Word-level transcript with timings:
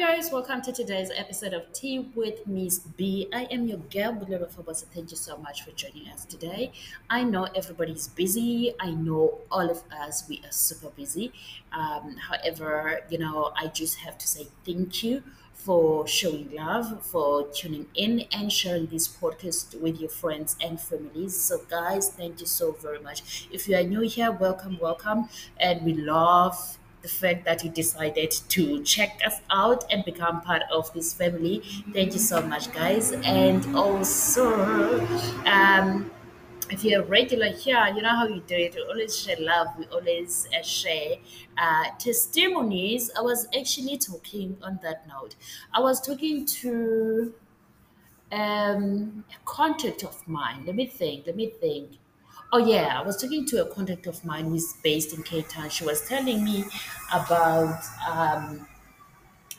guys, 0.00 0.32
welcome 0.32 0.62
to 0.62 0.72
today's 0.72 1.10
episode 1.14 1.52
of 1.52 1.70
Tea 1.74 1.98
with 2.14 2.46
Miss 2.46 2.78
B. 2.78 3.28
I 3.34 3.42
am 3.50 3.68
your 3.68 3.76
girl, 3.76 4.14
Bulelwa 4.14 4.50
Fobosi. 4.50 4.86
Thank 4.86 5.10
you 5.10 5.16
so 5.18 5.36
much 5.36 5.62
for 5.62 5.72
joining 5.72 6.08
us 6.08 6.24
today. 6.24 6.72
I 7.10 7.22
know 7.22 7.44
everybody's 7.54 8.08
busy. 8.08 8.72
I 8.80 8.92
know 8.92 9.40
all 9.50 9.68
of 9.68 9.82
us, 9.92 10.26
we 10.26 10.40
are 10.42 10.52
super 10.52 10.88
busy. 10.88 11.34
Um, 11.70 12.16
however, 12.16 13.00
you 13.10 13.18
know, 13.18 13.52
I 13.54 13.66
just 13.66 13.98
have 13.98 14.16
to 14.16 14.26
say 14.26 14.46
thank 14.64 15.04
you 15.04 15.22
for 15.52 16.06
showing 16.06 16.50
love, 16.54 17.04
for 17.04 17.46
tuning 17.48 17.86
in 17.94 18.24
and 18.32 18.50
sharing 18.50 18.86
this 18.86 19.06
podcast 19.06 19.78
with 19.78 20.00
your 20.00 20.08
friends 20.08 20.56
and 20.62 20.80
families. 20.80 21.38
So, 21.38 21.60
guys, 21.68 22.08
thank 22.08 22.40
you 22.40 22.46
so 22.46 22.72
very 22.72 23.00
much. 23.00 23.48
If 23.52 23.68
you 23.68 23.76
are 23.76 23.82
new 23.82 24.00
here, 24.00 24.30
welcome, 24.32 24.78
welcome. 24.80 25.28
And 25.58 25.84
we 25.84 25.92
love 25.92 26.78
the 27.02 27.08
fact 27.08 27.44
that 27.46 27.64
you 27.64 27.70
decided 27.70 28.30
to 28.30 28.82
check 28.84 29.20
us 29.24 29.40
out 29.50 29.84
and 29.90 30.04
become 30.04 30.40
part 30.42 30.62
of 30.72 30.92
this 30.92 31.14
family. 31.14 31.62
Thank 31.92 32.12
you 32.12 32.18
so 32.18 32.42
much, 32.42 32.72
guys. 32.72 33.12
And 33.12 33.74
also, 33.74 35.00
um, 35.46 36.10
if 36.70 36.84
you're 36.84 37.02
regular 37.04 37.48
here, 37.50 37.84
you 37.94 38.02
know 38.02 38.10
how 38.14 38.26
we 38.28 38.40
do 38.40 38.54
it. 38.54 38.74
We 38.74 38.82
always 38.82 39.18
share 39.18 39.36
love. 39.40 39.68
We 39.78 39.86
always 39.86 40.46
uh, 40.56 40.62
share 40.62 41.16
uh, 41.58 41.84
testimonies. 41.98 43.10
I 43.16 43.22
was 43.22 43.46
actually 43.58 43.98
talking 43.98 44.56
on 44.62 44.78
that 44.82 45.06
note. 45.08 45.34
I 45.72 45.80
was 45.80 46.00
talking 46.00 46.46
to 46.46 47.34
um, 48.32 49.24
a 49.30 49.44
contact 49.44 50.04
of 50.04 50.26
mine. 50.28 50.64
Let 50.66 50.76
me 50.76 50.86
think. 50.86 51.26
Let 51.26 51.36
me 51.36 51.48
think. 51.48 51.98
Oh 52.52 52.58
yeah, 52.58 52.98
I 52.98 53.02
was 53.02 53.16
talking 53.20 53.44
to 53.46 53.62
a 53.64 53.66
contact 53.74 54.06
of 54.06 54.24
mine 54.24 54.46
who's 54.46 54.72
based 54.82 55.14
in 55.14 55.22
Cape 55.22 55.48
Town. 55.48 55.70
She 55.70 55.84
was 55.84 56.06
telling 56.08 56.44
me 56.44 56.64
about 57.12 57.80
um, 58.08 58.66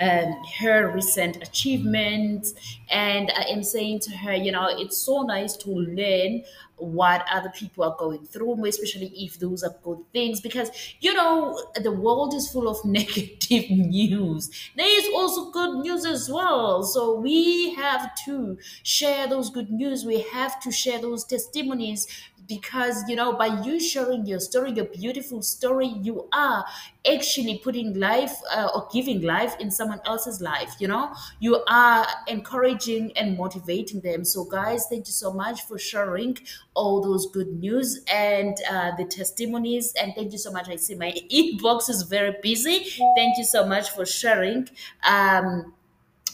um, 0.00 0.42
her 0.58 0.90
recent 0.92 1.36
achievements. 1.42 2.54
And 2.90 3.30
I 3.36 3.42
am 3.44 3.62
saying 3.62 4.00
to 4.00 4.16
her, 4.18 4.34
you 4.34 4.52
know, 4.52 4.68
it's 4.68 4.98
so 4.98 5.22
nice 5.22 5.56
to 5.58 5.70
learn 5.70 6.44
what 6.78 7.26
other 7.32 7.48
people 7.48 7.84
are 7.84 7.96
going 7.98 8.26
through, 8.26 8.62
especially 8.66 9.06
if 9.16 9.38
those 9.38 9.62
are 9.62 9.74
good 9.82 9.98
things, 10.12 10.42
because, 10.42 10.70
you 11.00 11.14
know, 11.14 11.58
the 11.82 11.90
world 11.90 12.34
is 12.34 12.50
full 12.50 12.68
of 12.68 12.76
negative 12.84 13.70
news. 13.70 14.50
There 14.76 14.86
is 15.00 15.08
also 15.14 15.50
good 15.50 15.78
news 15.80 16.04
as 16.04 16.28
well. 16.30 16.82
So 16.82 17.18
we 17.18 17.74
have 17.74 18.10
to 18.26 18.58
share 18.82 19.26
those 19.26 19.48
good 19.48 19.70
news. 19.70 20.04
We 20.04 20.20
have 20.32 20.60
to 20.60 20.70
share 20.70 21.00
those 21.00 21.24
testimonies 21.24 22.06
because 22.46 23.02
you 23.08 23.16
know 23.16 23.32
by 23.32 23.46
you 23.64 23.80
sharing 23.80 24.26
your 24.26 24.38
story 24.40 24.70
your 24.72 24.84
beautiful 24.86 25.42
story 25.42 25.86
you 26.02 26.28
are 26.32 26.64
actually 27.10 27.58
putting 27.58 27.94
life 27.98 28.34
uh, 28.52 28.68
or 28.74 28.88
giving 28.92 29.22
life 29.22 29.54
in 29.60 29.70
someone 29.70 30.00
else's 30.04 30.40
life 30.40 30.74
you 30.80 30.88
know? 30.88 31.12
You 31.40 31.62
are 31.68 32.06
encouraging 32.26 33.16
and 33.16 33.36
motivating 33.36 34.00
them. 34.00 34.24
So 34.24 34.44
guys 34.44 34.86
thank 34.86 35.06
you 35.06 35.12
so 35.12 35.32
much 35.32 35.62
for 35.62 35.78
sharing 35.78 36.36
all 36.74 37.00
those 37.00 37.30
good 37.30 37.48
news 37.60 38.00
and 38.12 38.56
uh, 38.70 38.94
the 38.96 39.04
testimonies. 39.04 39.92
And 40.00 40.14
thank 40.14 40.32
you 40.32 40.38
so 40.38 40.50
much. 40.50 40.68
I 40.68 40.76
see 40.76 40.94
my 40.94 41.12
inbox 41.32 41.88
is 41.88 42.02
very 42.02 42.36
busy. 42.42 42.84
Thank 43.16 43.38
you 43.38 43.44
so 43.44 43.66
much 43.66 43.90
for 43.90 44.04
sharing. 44.04 44.68
Um 45.04 45.72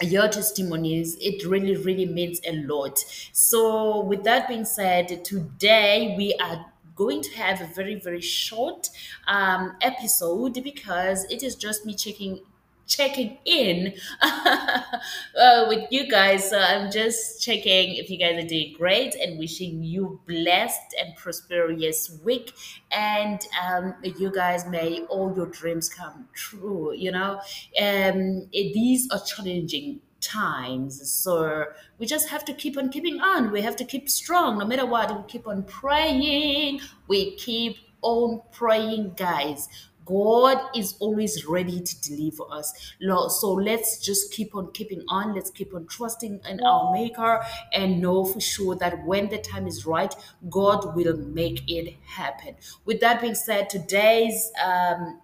your 0.00 0.26
testimonies 0.28 1.16
it 1.20 1.44
really 1.46 1.76
really 1.76 2.06
means 2.06 2.40
a 2.46 2.52
lot. 2.64 2.98
So 3.32 4.00
with 4.00 4.24
that 4.24 4.48
being 4.48 4.64
said 4.64 5.24
today 5.24 6.14
we 6.16 6.34
are 6.40 6.66
going 6.94 7.22
to 7.22 7.30
have 7.36 7.60
a 7.60 7.66
very 7.66 7.96
very 7.96 8.20
short 8.20 8.88
um, 9.28 9.76
episode 9.80 10.54
because 10.62 11.24
it 11.30 11.42
is 11.42 11.56
just 11.56 11.86
me 11.86 11.94
checking 11.94 12.40
checking 12.86 13.38
in 13.44 13.94
uh, 14.22 15.64
with 15.68 15.84
you 15.90 16.08
guys 16.10 16.48
so 16.50 16.58
i'm 16.58 16.90
just 16.90 17.42
checking 17.42 17.94
if 17.96 18.10
you 18.10 18.18
guys 18.18 18.42
are 18.42 18.46
doing 18.46 18.74
great 18.76 19.14
and 19.14 19.38
wishing 19.38 19.82
you 19.82 20.20
blessed 20.26 20.94
and 21.00 21.14
prosperous 21.16 22.18
week 22.24 22.52
and 22.90 23.40
um, 23.66 23.94
you 24.18 24.30
guys 24.30 24.66
may 24.66 25.00
all 25.08 25.32
your 25.36 25.46
dreams 25.46 25.88
come 25.88 26.28
true 26.34 26.92
you 26.94 27.10
know 27.10 27.40
um, 27.80 28.48
it- 28.52 28.72
these 28.74 29.08
are 29.10 29.20
challenging 29.20 30.00
times. 30.20 31.10
So 31.10 31.64
we 31.98 32.06
just 32.06 32.28
have 32.28 32.44
to 32.44 32.54
keep 32.54 32.78
on 32.78 32.90
keeping 32.90 33.20
on. 33.20 33.50
We 33.50 33.60
have 33.62 33.74
to 33.76 33.84
keep 33.84 34.08
strong 34.08 34.58
no 34.58 34.64
matter 34.64 34.86
what. 34.86 35.10
We 35.16 35.24
keep 35.26 35.48
on 35.48 35.64
praying. 35.64 36.80
We 37.08 37.34
keep 37.36 37.76
on 38.02 38.40
praying, 38.52 39.14
guys. 39.16 39.68
God 40.04 40.58
is 40.74 40.94
always 41.00 41.46
ready 41.46 41.80
to 41.80 42.00
deliver 42.02 42.44
us. 42.50 42.94
Lord, 43.00 43.32
so 43.32 43.52
let's 43.52 43.98
just 43.98 44.32
keep 44.32 44.54
on 44.54 44.72
keeping 44.72 45.02
on. 45.08 45.34
Let's 45.34 45.50
keep 45.50 45.74
on 45.74 45.86
trusting 45.86 46.40
in 46.48 46.60
our 46.60 46.92
Maker 46.92 47.42
and 47.72 48.00
know 48.00 48.24
for 48.24 48.40
sure 48.40 48.74
that 48.76 49.04
when 49.06 49.28
the 49.28 49.38
time 49.38 49.66
is 49.66 49.86
right, 49.86 50.14
God 50.50 50.94
will 50.94 51.16
make 51.16 51.62
it 51.70 51.96
happen. 52.04 52.56
With 52.84 53.00
that 53.00 53.20
being 53.20 53.34
said, 53.34 53.70
today's 53.70 54.50
um, 54.62 55.20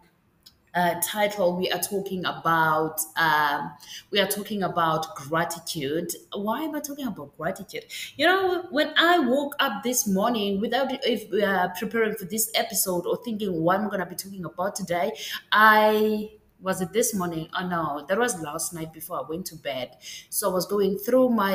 uh, 0.74 0.94
title 1.02 1.56
we 1.56 1.70
are 1.70 1.80
talking 1.80 2.24
about 2.24 3.00
um, 3.16 3.72
we 4.10 4.20
are 4.20 4.26
talking 4.26 4.62
about 4.62 5.14
gratitude. 5.16 6.12
Why 6.32 6.62
am 6.62 6.74
i 6.74 6.80
talking 6.80 7.06
about 7.06 7.36
gratitude? 7.36 7.84
You 8.16 8.26
know 8.26 8.66
when 8.70 8.92
i 8.96 9.18
woke 9.18 9.54
up 9.58 9.82
this 9.82 10.06
morning 10.06 10.60
without 10.60 10.88
if 11.04 11.32
uh, 11.42 11.68
preparing 11.78 12.14
for 12.14 12.24
this 12.24 12.50
episode 12.54 13.06
or 13.06 13.16
thinking 13.24 13.62
what 13.62 13.78
i'm 13.78 13.88
gonna 13.88 14.06
be 14.06 14.14
talking 14.14 14.44
about 14.44 14.76
today 14.76 15.12
i 15.52 16.30
was 16.60 16.80
it 16.80 16.92
this 16.92 17.14
morning? 17.14 17.48
Oh 17.56 17.66
no, 17.66 18.04
that 18.08 18.18
was 18.18 18.40
last 18.40 18.74
night 18.74 18.92
before 18.92 19.18
I 19.18 19.28
went 19.28 19.46
to 19.46 19.56
bed. 19.56 19.96
So 20.28 20.50
I 20.50 20.54
was 20.54 20.66
going 20.66 20.98
through 20.98 21.30
my 21.30 21.54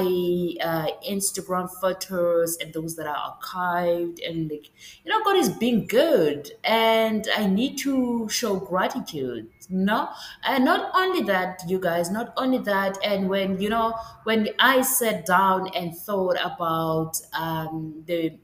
uh, 0.61 0.87
Instagram 1.07 1.69
photos 1.81 2.57
and 2.57 2.73
those 2.73 2.95
that 2.95 3.07
are 3.07 3.37
archived, 3.37 4.19
and 4.27 4.49
like, 4.49 4.69
you 5.03 5.11
know, 5.11 5.23
God 5.23 5.35
is 5.35 5.49
being 5.49 5.87
good, 5.87 6.51
and 6.63 7.27
I 7.35 7.47
need 7.47 7.77
to 7.79 8.29
show 8.29 8.55
gratitude. 8.55 9.49
No, 9.69 10.09
and 10.43 10.65
not 10.65 10.91
only 10.95 11.23
that, 11.23 11.63
you 11.67 11.79
guys, 11.79 12.09
not 12.09 12.33
only 12.37 12.59
that, 12.59 12.97
and 13.03 13.29
when 13.29 13.59
you 13.59 13.69
know, 13.69 13.93
when 14.23 14.49
I 14.59 14.81
sat 14.81 15.25
down 15.25 15.69
and 15.75 15.95
thought 15.95 16.37
about 16.43 17.19
um, 17.33 18.03
the 18.05 18.37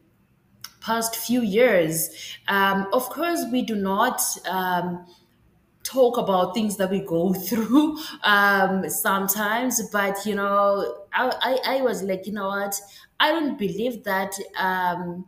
past 0.81 1.15
few 1.15 1.41
years, 1.41 2.09
um, 2.47 2.87
of 2.93 3.09
course, 3.09 3.45
we 3.51 3.61
do 3.61 3.75
not. 3.75 4.21
Um, 4.49 5.05
talk 5.84 6.17
about 6.17 6.53
things 6.53 6.78
that 6.78 6.90
we 6.91 7.01
go 7.01 7.34
through 7.47 7.97
um, 8.23 8.90
sometimes. 8.90 9.81
But 9.91 10.25
you 10.25 10.35
know, 10.35 11.06
I, 11.13 11.59
I, 11.66 11.78
I 11.78 11.81
was 11.81 12.03
like, 12.03 12.28
you 12.28 12.34
know 12.34 12.47
what? 12.47 12.79
I 13.19 13.31
don't 13.31 13.57
believe 13.57 14.03
that 14.06 14.34
um, 14.57 15.28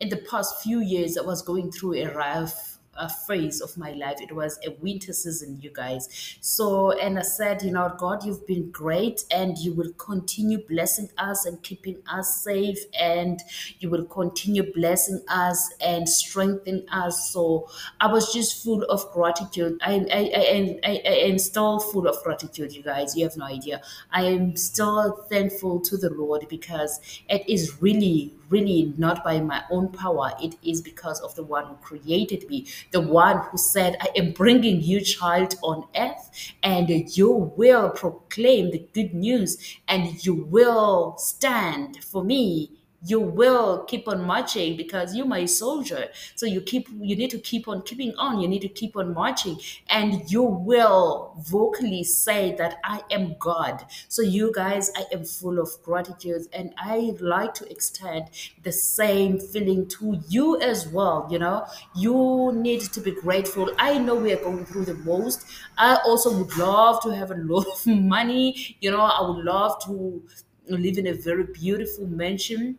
in 0.00 0.08
the 0.08 0.16
past 0.18 0.62
few 0.62 0.80
years 0.80 1.16
I 1.16 1.22
was 1.22 1.42
going 1.42 1.72
through 1.72 1.94
a 1.94 2.14
rough 2.14 2.71
a 2.96 3.08
phase 3.08 3.60
of 3.60 3.76
my 3.76 3.92
life. 3.92 4.20
It 4.20 4.34
was 4.34 4.58
a 4.66 4.70
winter 4.80 5.12
season, 5.12 5.58
you 5.60 5.70
guys. 5.70 6.36
So, 6.40 6.92
and 6.92 7.18
I 7.18 7.22
said, 7.22 7.62
you 7.62 7.70
know, 7.70 7.94
God, 7.98 8.24
you've 8.24 8.46
been 8.46 8.70
great 8.70 9.24
and 9.30 9.56
you 9.58 9.72
will 9.72 9.92
continue 9.94 10.58
blessing 10.66 11.08
us 11.18 11.46
and 11.46 11.62
keeping 11.62 11.98
us 12.06 12.42
safe 12.42 12.78
and 12.98 13.40
you 13.80 13.90
will 13.90 14.04
continue 14.04 14.72
blessing 14.72 15.22
us 15.28 15.72
and 15.80 16.08
strengthening 16.08 16.88
us. 16.90 17.30
So, 17.30 17.68
I 18.00 18.06
was 18.12 18.32
just 18.32 18.62
full 18.62 18.82
of 18.84 19.10
gratitude. 19.12 19.78
I, 19.82 19.94
I, 20.12 20.30
I, 20.34 20.80
I, 20.84 21.02
I 21.04 21.14
am 21.30 21.38
still 21.38 21.80
full 21.80 22.06
of 22.06 22.22
gratitude, 22.22 22.74
you 22.74 22.82
guys. 22.82 23.16
You 23.16 23.24
have 23.24 23.36
no 23.36 23.46
idea. 23.46 23.80
I 24.10 24.24
am 24.24 24.56
still 24.56 25.24
thankful 25.30 25.80
to 25.80 25.96
the 25.96 26.10
Lord 26.10 26.46
because 26.48 27.00
it 27.28 27.48
is 27.48 27.80
really 27.80 28.32
really 28.52 28.92
not 28.98 29.24
by 29.24 29.40
my 29.40 29.64
own 29.70 29.88
power. 29.88 30.32
It 30.40 30.56
is 30.62 30.82
because 30.82 31.20
of 31.22 31.34
the 31.34 31.42
one 31.42 31.66
who 31.66 31.74
created 31.76 32.48
me, 32.48 32.66
the 32.90 33.00
one 33.00 33.38
who 33.50 33.56
said, 33.58 33.96
I 34.00 34.08
am 34.16 34.32
bringing 34.32 34.82
you, 34.82 35.00
child, 35.00 35.54
on 35.62 35.86
earth, 35.96 36.30
and 36.62 36.88
you 37.16 37.30
will 37.56 37.90
proclaim 37.90 38.70
the 38.70 38.86
good 38.92 39.14
news 39.14 39.58
and 39.88 40.24
you 40.24 40.34
will 40.34 41.16
stand 41.18 42.02
for 42.04 42.24
me 42.24 42.70
you 43.04 43.18
will 43.20 43.84
keep 43.84 44.06
on 44.08 44.22
marching 44.24 44.76
because 44.76 45.14
you're 45.14 45.26
my 45.26 45.44
soldier. 45.44 46.08
So 46.36 46.46
you 46.46 46.60
keep 46.60 46.88
you 47.00 47.16
need 47.16 47.30
to 47.30 47.38
keep 47.38 47.66
on 47.68 47.82
keeping 47.82 48.14
on. 48.16 48.40
You 48.40 48.48
need 48.48 48.62
to 48.62 48.68
keep 48.68 48.96
on 48.96 49.12
marching. 49.14 49.58
And 49.88 50.30
you 50.30 50.42
will 50.42 51.34
vocally 51.40 52.04
say 52.04 52.54
that 52.56 52.76
i 52.84 53.02
am 53.10 53.36
god. 53.38 53.84
So 54.08 54.22
you 54.22 54.52
guys 54.52 54.90
i 54.96 55.04
am 55.12 55.24
full 55.24 55.58
of 55.58 55.70
gratitude. 55.82 56.42
And 56.52 56.74
i 56.78 57.12
like 57.20 57.54
to 57.54 57.70
extend 57.70 58.30
the 58.62 58.72
same 58.72 59.38
feeling 59.38 59.88
to 59.88 60.20
you 60.28 60.60
as 60.60 60.86
well 60.88 61.26
you 61.30 61.38
know. 61.38 61.66
You 61.94 62.52
need 62.54 62.80
to 62.92 63.00
be 63.00 63.10
grateful. 63.12 63.70
I 63.78 63.98
know 63.98 64.14
we 64.14 64.32
are 64.32 64.42
going 64.42 64.64
through 64.64 64.86
the 64.86 64.94
most. 64.94 65.44
I 65.78 65.96
also 66.04 66.36
would 66.36 66.56
love 66.56 67.02
to 67.02 67.10
have 67.14 67.30
a 67.30 67.34
lot 67.52 67.66
of 67.66 67.86
money. 67.86 68.76
You 68.80 68.90
know 68.90 69.00
i 69.00 69.20
would 69.20 69.44
love 69.44 69.82
to 69.84 70.22
live 70.68 70.98
in 70.98 71.06
a 71.08 71.12
very 71.12 71.44
beautiful 71.44 72.06
mansion 72.06 72.78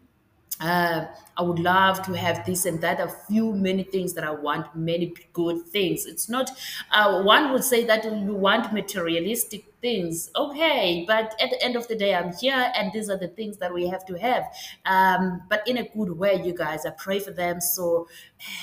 uh, 0.59 1.05
I 1.35 1.41
would 1.41 1.59
love 1.59 2.03
to 2.03 2.13
have 2.13 2.45
this 2.45 2.65
and 2.65 2.79
that. 2.81 3.00
A 3.00 3.09
few 3.27 3.53
many 3.53 3.83
things 3.83 4.13
that 4.13 4.23
I 4.23 4.31
want, 4.31 4.75
many 4.75 5.13
good 5.33 5.65
things. 5.67 6.05
It's 6.05 6.29
not. 6.29 6.51
Uh, 6.91 7.23
one 7.23 7.51
would 7.51 7.63
say 7.63 7.83
that 7.85 8.03
you 8.05 8.33
want 8.33 8.71
materialistic 8.73 9.65
things, 9.81 10.31
okay, 10.35 11.03
but 11.05 11.35
at 11.41 11.50
the 11.50 11.61
end 11.61 11.75
of 11.75 11.88
the 11.88 11.95
day, 11.95 12.15
I'm 12.15 12.31
here, 12.33 12.71
and 12.75 12.94
these 12.94 13.09
are 13.09 13.17
the 13.17 13.27
things 13.27 13.57
that 13.57 13.73
we 13.73 13.88
have 13.88 14.05
to 14.05 14.17
have. 14.17 14.44
Um, 14.85 15.41
but 15.50 15.67
in 15.67 15.77
a 15.77 15.88
good 15.89 16.17
way, 16.17 16.41
you 16.41 16.53
guys. 16.53 16.85
I 16.85 16.91
pray 16.91 17.19
for 17.19 17.31
them. 17.31 17.59
So, 17.59 18.07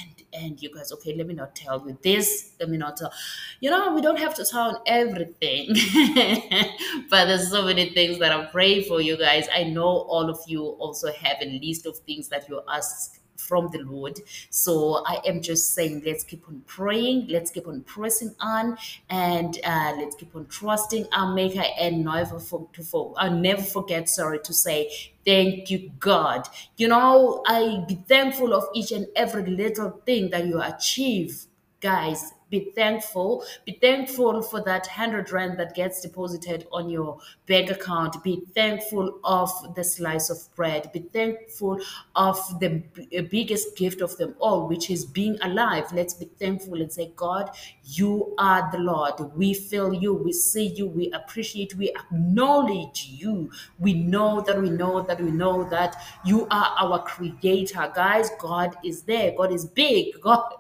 and 0.00 0.19
and 0.32 0.60
you 0.62 0.72
guys, 0.74 0.92
okay, 0.92 1.14
let 1.16 1.26
me 1.26 1.34
not 1.34 1.54
tell 1.54 1.84
you 1.86 1.98
this. 2.02 2.52
Let 2.60 2.68
me 2.70 2.76
not 2.76 2.96
tell. 2.96 3.12
You 3.60 3.70
know, 3.70 3.94
we 3.94 4.00
don't 4.00 4.18
have 4.18 4.34
to 4.36 4.44
tell 4.44 4.62
on 4.76 4.76
everything, 4.86 5.68
but 7.10 7.26
there's 7.26 7.50
so 7.50 7.64
many 7.64 7.90
things 7.94 8.18
that 8.18 8.32
I'm 8.32 8.48
praying 8.48 8.84
for 8.84 9.00
you 9.00 9.16
guys. 9.16 9.46
I 9.54 9.64
know 9.64 9.84
all 9.86 10.28
of 10.30 10.40
you 10.46 10.62
also 10.64 11.12
have 11.12 11.36
a 11.42 11.58
list 11.62 11.86
of 11.86 11.98
things 11.98 12.28
that 12.28 12.48
you 12.48 12.60
ask 12.68 13.19
from 13.40 13.70
the 13.70 13.78
Lord. 13.78 14.20
So 14.50 15.02
I 15.06 15.20
am 15.26 15.40
just 15.40 15.74
saying, 15.74 16.02
let's 16.04 16.24
keep 16.24 16.46
on 16.48 16.62
praying, 16.66 17.28
let's 17.28 17.50
keep 17.50 17.66
on 17.66 17.82
pressing 17.82 18.34
on, 18.40 18.76
and 19.08 19.58
uh, 19.64 19.94
let's 19.98 20.16
keep 20.16 20.34
on 20.36 20.46
trusting 20.46 21.06
our 21.12 21.34
Maker, 21.34 21.64
and 21.78 22.04
never 22.04 22.38
for, 22.38 22.68
to 22.72 22.82
for, 22.82 23.14
I'll 23.16 23.30
never 23.30 23.62
forget, 23.62 24.08
sorry, 24.08 24.40
to 24.40 24.52
say 24.52 24.90
thank 25.24 25.70
you, 25.70 25.90
God. 25.98 26.48
You 26.76 26.88
know, 26.88 27.42
I 27.46 27.84
be 27.88 27.96
thankful 28.08 28.52
of 28.54 28.64
each 28.74 28.92
and 28.92 29.06
every 29.16 29.46
little 29.46 30.00
thing 30.04 30.30
that 30.30 30.46
you 30.46 30.60
achieve 30.60 31.46
guys 31.80 32.32
be 32.50 32.72
thankful 32.74 33.44
be 33.64 33.72
thankful 33.80 34.42
for 34.42 34.62
that 34.64 34.86
100 34.86 35.32
rand 35.32 35.58
that 35.58 35.74
gets 35.74 36.00
deposited 36.00 36.66
on 36.72 36.88
your 36.88 37.18
bank 37.46 37.70
account. 37.70 38.22
Be 38.22 38.42
thankful 38.54 39.18
of 39.24 39.50
the 39.74 39.84
slice 39.84 40.30
of 40.30 40.38
bread. 40.54 40.90
Be 40.92 41.00
thankful 41.00 41.80
of 42.16 42.38
the 42.60 42.82
b- 42.94 43.18
uh, 43.18 43.22
biggest 43.30 43.76
gift 43.76 44.00
of 44.00 44.16
them 44.16 44.34
all 44.38 44.68
which 44.68 44.90
is 44.90 45.04
being 45.04 45.38
alive. 45.42 45.92
Let's 45.92 46.14
be 46.14 46.26
thankful 46.38 46.80
and 46.80 46.92
say 46.92 47.12
god 47.16 47.50
you 47.84 48.34
are 48.38 48.70
the 48.70 48.78
lord. 48.78 49.14
We 49.36 49.54
feel 49.54 49.92
you. 49.92 50.14
We 50.14 50.32
see 50.32 50.68
you. 50.68 50.86
We 50.86 51.10
appreciate. 51.12 51.74
We 51.74 51.90
acknowledge 51.90 53.06
you. 53.10 53.50
We 53.78 53.94
know 53.94 54.40
that 54.42 54.60
we 54.60 54.70
know 54.70 55.02
that 55.02 55.20
we 55.20 55.30
know 55.30 55.68
that 55.70 55.96
you 56.24 56.46
are 56.50 56.74
our 56.78 57.02
creator. 57.02 57.90
Guys 57.94 58.30
god 58.38 58.76
is 58.84 59.02
there. 59.02 59.32
God 59.36 59.52
is 59.52 59.64
big. 59.66 60.20
God 60.20 60.54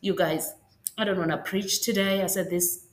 you 0.00 0.14
guys, 0.14 0.54
I 1.02 1.04
don't 1.04 1.18
want 1.18 1.32
to 1.32 1.38
preach 1.38 1.82
today. 1.82 2.22
I 2.22 2.28
said 2.28 2.48
this 2.48 2.86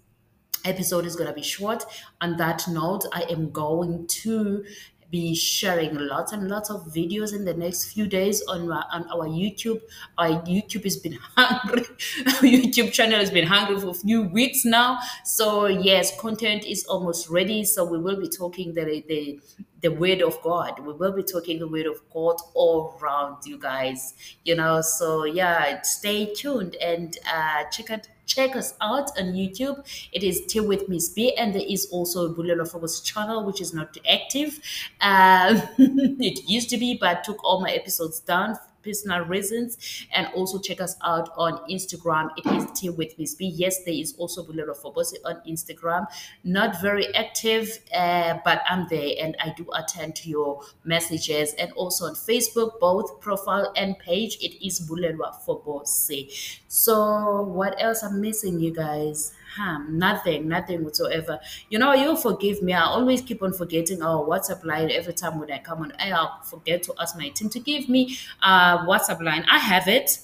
episode 0.66 1.06
is 1.06 1.16
going 1.16 1.28
to 1.28 1.34
be 1.34 1.44
short. 1.44 1.84
On 2.22 2.38
that 2.38 2.68
note, 2.68 3.06
I 3.14 3.22
am 3.30 3.52
going 3.52 4.08
to 4.08 4.66
be 5.12 5.36
sharing 5.36 5.94
lots 5.96 6.32
and 6.32 6.48
lots 6.48 6.72
of 6.72 6.86
videos 6.88 7.36
in 7.36 7.46
the 7.46 7.54
next 7.54 7.92
few 7.92 8.08
days 8.08 8.42
on, 8.48 8.68
my, 8.68 8.84
on 8.92 9.08
our 9.12 9.28
YouTube. 9.28 9.80
Our 10.18 10.42
YouTube 10.42 10.86
has 10.86 10.98
been 10.98 11.20
hungry. 11.38 11.84
Our 12.26 12.42
YouTube 12.42 12.92
channel 12.94 13.20
has 13.20 13.30
been 13.30 13.46
hungry 13.46 13.80
for 13.80 13.90
a 13.90 13.94
few 13.94 14.24
weeks 14.24 14.66
now. 14.66 14.98
So 15.24 15.68
yes, 15.68 16.20
content 16.20 16.66
is 16.66 16.86
almost 16.86 17.30
ready. 17.30 17.64
So 17.64 17.86
we 17.86 18.00
will 18.00 18.20
be 18.20 18.28
talking 18.28 18.74
the 18.74 19.04
the 19.08 19.40
the 19.82 19.90
word 19.90 20.22
of 20.22 20.42
God. 20.42 20.80
We 20.80 20.94
will 20.94 21.12
be 21.12 21.24
talking 21.24 21.60
the 21.60 21.68
word 21.68 21.86
of 21.86 22.02
God 22.14 22.38
all 22.54 22.98
around 23.02 23.46
you 23.46 23.58
guys. 23.58 24.14
You 24.44 24.56
know, 24.56 24.82
so 24.82 25.26
yeah, 25.26 25.82
stay 25.82 26.34
tuned 26.34 26.76
and 26.76 27.18
uh, 27.32 27.64
check 27.72 27.92
out 27.92 28.08
check 28.26 28.56
us 28.56 28.76
out 28.80 29.10
on 29.20 29.34
YouTube. 29.34 29.84
It 30.12 30.24
is 30.24 30.46
Tea 30.46 30.60
with 30.60 30.88
Miss 30.88 31.10
B, 31.10 31.34
and 31.36 31.54
there 31.54 31.66
is 31.68 31.88
also 31.92 32.34
Bulelwa 32.34 32.72
Fobosi 32.72 33.04
channel, 33.04 33.44
which 33.44 33.60
is 33.60 33.74
not 33.74 33.98
active. 34.10 34.60
Um, 35.02 35.62
it 36.20 36.48
used 36.48 36.70
to 36.70 36.78
be, 36.78 36.96
but 36.96 37.24
took 37.24 37.44
all 37.44 37.60
my 37.60 37.72
episodes 37.72 38.20
down 38.20 38.58
personal 38.90 39.22
reasons. 39.26 39.78
And 40.14 40.28
also 40.34 40.60
check 40.60 40.82
us 40.82 40.96
out 41.04 41.30
on 41.38 41.54
instagram. 41.70 42.30
It 42.38 42.46
is 42.58 42.66
tea 42.80 42.90
with 42.90 43.18
miss 43.20 43.36
b. 43.36 43.48
Yes 43.48 43.84
there 43.86 43.94
is 43.94 44.16
also 44.18 44.44
bulelwa 44.46 44.76
fobosi 44.82 45.18
on 45.26 45.42
instagram. 45.48 46.08
Not 46.44 46.82
very 46.82 47.14
active 47.16 47.80
uh, 47.94 48.40
but 48.44 48.62
i'm 48.70 48.88
there 48.90 49.14
and 49.22 49.36
i 49.40 49.50
do 49.56 49.66
attend 49.76 50.16
to 50.18 50.30
your 50.30 50.62
messages. 50.84 51.54
And 51.54 51.72
also 51.74 52.06
on 52.06 52.16
facebook 52.16 52.80
both 52.80 53.20
profile 53.22 53.72
and 53.76 53.98
page 54.00 54.38
it 54.42 54.66
is 54.66 54.80
bulelwa 54.90 55.34
fobosi. 55.46 56.30
So 56.68 57.44
what 57.44 57.76
else 57.82 58.04
i'm 58.04 58.22
missing 58.22 58.60
you 58.60 58.74
guys 58.74 59.34
harm, 59.56 59.98
nothing, 59.98 60.48
nothing 60.48 60.84
whatsoever. 60.84 61.40
You 61.70 61.80
know, 61.80 61.94
you'll 61.94 62.16
forgive 62.16 62.62
me. 62.62 62.74
I 62.74 62.84
always 62.84 63.22
keep 63.22 63.42
on 63.44 63.54
forgetting 63.54 64.02
our 64.02 64.24
WhatsApp 64.26 64.64
line 64.64 64.92
every 64.92 65.14
time 65.14 65.40
when 65.40 65.52
I 65.52 65.60
come 65.60 65.82
on. 65.82 65.94
I'll 66.00 66.42
forget 66.44 66.84
to 66.84 66.94
ask 67.00 67.18
my 67.18 67.30
team 67.30 67.50
to 67.50 67.60
give 67.60 67.90
me 67.90 68.18
a 68.42 68.80
WhatsApp 68.88 69.22
line. 69.22 69.46
I 69.50 69.58
have 69.60 69.88
it. 69.88 70.20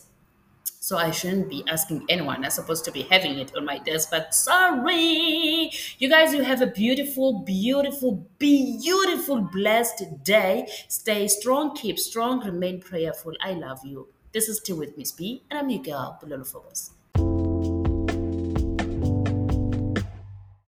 So 0.79 0.97
I 0.97 1.09
shouldn't 1.09 1.49
be 1.49 1.63
asking 1.67 2.05
anyone. 2.09 2.45
I'm 2.45 2.51
supposed 2.51 2.85
to 2.85 2.91
be 2.91 3.01
having 3.03 3.39
it 3.39 3.51
on 3.57 3.65
my 3.65 3.79
desk, 3.79 4.09
but 4.11 4.35
sorry. 4.35 5.71
You 5.97 6.09
guys, 6.09 6.31
you 6.33 6.43
have 6.43 6.61
a 6.61 6.67
beautiful, 6.67 7.39
beautiful, 7.39 8.23
beautiful, 8.37 9.41
blessed 9.41 10.23
day. 10.23 10.67
Stay 10.87 11.27
strong, 11.27 11.75
keep 11.75 11.97
strong, 11.97 12.39
remain 12.45 12.81
prayerful. 12.81 13.33
I 13.41 13.53
love 13.53 13.79
you. 13.83 14.09
This 14.31 14.47
is 14.47 14.59
Tea 14.59 14.73
with 14.73 14.95
Miss 14.95 15.11
B, 15.11 15.41
and 15.49 15.57
I'm 15.57 15.69
your 15.71 15.81
girl, 15.81 16.19
Bulelwa 16.21 16.45
Fobosi. 16.51 16.91